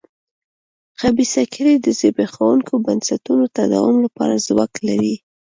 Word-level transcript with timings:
خبیثه 0.99 1.41
کړۍ 1.53 1.75
د 1.81 1.87
زبېښونکو 1.99 2.73
بنسټونو 2.85 3.43
تداوم 3.57 3.97
لپاره 4.05 4.43
ځواک 4.45 4.73
لري. 4.87 5.15